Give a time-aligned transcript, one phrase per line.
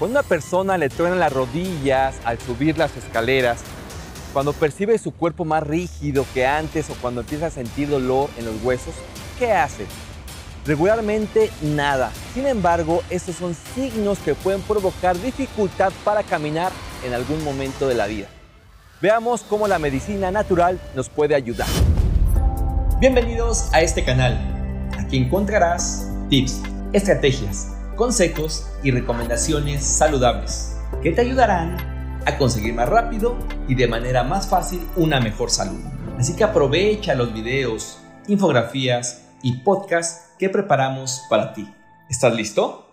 [0.00, 3.60] Cuando una persona le truenan las rodillas al subir las escaleras,
[4.32, 8.46] cuando percibe su cuerpo más rígido que antes o cuando empieza a sentir dolor en
[8.46, 8.94] los huesos,
[9.38, 9.84] ¿qué hace?
[10.64, 12.12] Regularmente nada.
[12.32, 16.72] Sin embargo, estos son signos que pueden provocar dificultad para caminar
[17.04, 18.28] en algún momento de la vida.
[19.02, 21.68] Veamos cómo la medicina natural nos puede ayudar.
[23.00, 24.88] Bienvenidos a este canal.
[24.98, 26.62] Aquí encontrarás tips,
[26.94, 31.76] estrategias, consejos y recomendaciones saludables que te ayudarán
[32.24, 33.36] a conseguir más rápido
[33.68, 35.82] y de manera más fácil una mejor salud.
[36.18, 41.70] Así que aprovecha los videos, infografías y podcasts que preparamos para ti.
[42.08, 42.86] ¿Estás listo?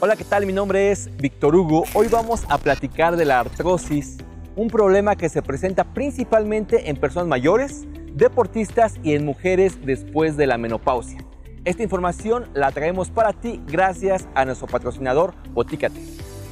[0.00, 0.46] Hola, ¿qué tal?
[0.46, 1.84] Mi nombre es Víctor Hugo.
[1.92, 4.16] Hoy vamos a platicar de la artrosis,
[4.56, 7.82] un problema que se presenta principalmente en personas mayores,
[8.14, 11.18] deportistas y en mujeres después de la menopausia.
[11.64, 15.98] Esta información la traemos para ti gracias a nuestro patrocinador Botícate.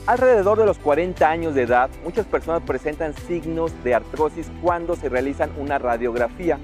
[0.07, 5.11] Alrededor de los 40 años de edad, muchas personas presentan signos de artrosis cuando se
[5.11, 6.59] realizan una radiografía,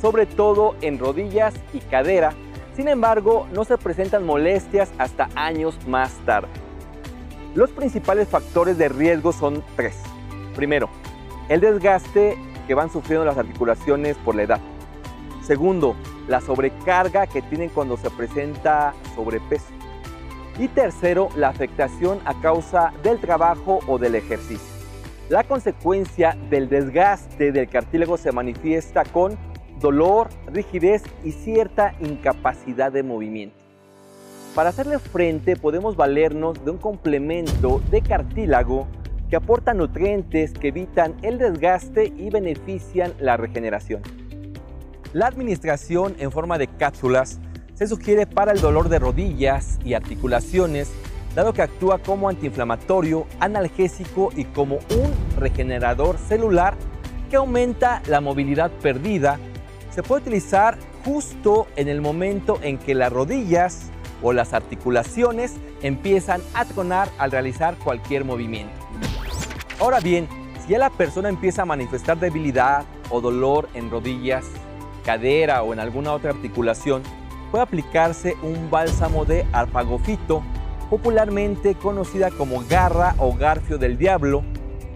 [0.00, 2.32] sobre todo en rodillas y cadera.
[2.74, 6.48] Sin embargo, no se presentan molestias hasta años más tarde.
[7.54, 9.98] Los principales factores de riesgo son tres.
[10.56, 10.88] Primero,
[11.50, 14.60] el desgaste que van sufriendo las articulaciones por la edad.
[15.42, 15.96] Segundo,
[16.28, 19.66] la sobrecarga que tienen cuando se presenta sobrepeso.
[20.58, 24.80] Y tercero, la afectación a causa del trabajo o del ejercicio.
[25.28, 29.38] La consecuencia del desgaste del cartílago se manifiesta con
[29.80, 33.56] dolor, rigidez y cierta incapacidad de movimiento.
[34.54, 38.88] Para hacerle frente podemos valernos de un complemento de cartílago
[39.30, 44.02] que aporta nutrientes que evitan el desgaste y benefician la regeneración.
[45.12, 47.40] La administración en forma de cápsulas
[47.74, 50.92] se sugiere para el dolor de rodillas y articulaciones,
[51.34, 56.76] dado que actúa como antiinflamatorio, analgésico y como un regenerador celular
[57.28, 59.40] que aumenta la movilidad perdida.
[59.90, 63.90] Se puede utilizar justo en el momento en que las rodillas
[64.22, 68.74] o las articulaciones empiezan a tronar al realizar cualquier movimiento.
[69.80, 70.28] Ahora bien,
[70.64, 74.44] si ya la persona empieza a manifestar debilidad o dolor en rodillas,
[75.00, 77.02] cadera o en alguna otra articulación,
[77.50, 80.42] puede aplicarse un bálsamo de arpagofito,
[80.88, 84.42] popularmente conocida como garra o garfio del diablo,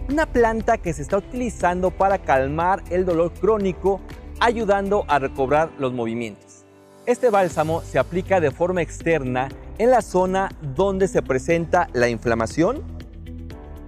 [0.09, 4.01] una planta que se está utilizando para calmar el dolor crónico,
[4.39, 6.65] ayudando a recobrar los movimientos.
[7.05, 12.83] Este bálsamo se aplica de forma externa en la zona donde se presenta la inflamación,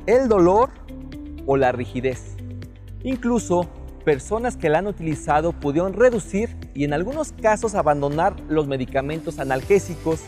[0.06, 0.70] el dolor
[1.46, 2.36] o la rigidez.
[3.04, 3.68] Incluso
[4.08, 10.22] personas que la han utilizado pudieron reducir y en algunos casos abandonar los medicamentos analgésicos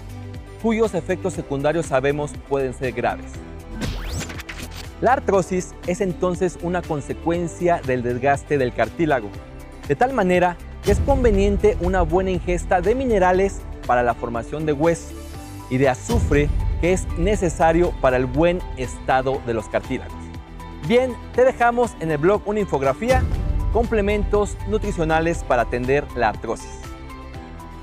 [0.61, 3.27] cuyos efectos secundarios sabemos pueden ser graves.
[4.99, 9.29] La artrosis es entonces una consecuencia del desgaste del cartílago,
[9.87, 14.73] de tal manera que es conveniente una buena ingesta de minerales para la formación de
[14.73, 15.13] hueso
[15.69, 16.49] y de azufre
[16.81, 20.17] que es necesario para el buen estado de los cartílagos.
[20.85, 23.23] Bien, te dejamos en el blog una infografía
[23.71, 26.79] complementos nutricionales para atender la artrosis.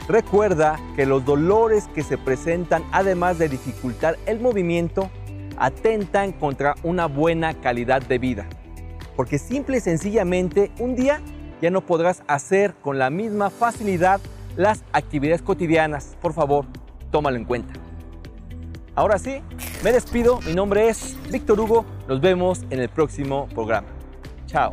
[0.08, 5.10] Recuerda que los dolores que se presentan, además de dificultar el movimiento,
[5.56, 8.46] atentan contra una buena calidad de vida.
[9.16, 11.20] Porque simple y sencillamente un día
[11.60, 14.20] ya no podrás hacer con la misma facilidad
[14.56, 16.16] las actividades cotidianas.
[16.20, 16.66] Por favor,
[17.10, 17.74] tómalo en cuenta.
[18.94, 19.42] Ahora sí,
[19.82, 20.40] me despido.
[20.42, 21.84] Mi nombre es Víctor Hugo.
[22.08, 23.88] Nos vemos en el próximo programa.
[24.46, 24.72] Chao.